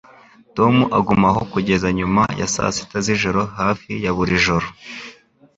[0.57, 4.67] Tom agumaho kugeza nyuma ya saa sita z'ijoro hafi ya buri joro